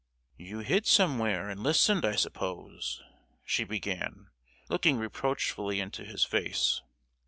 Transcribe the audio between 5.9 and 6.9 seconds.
his face.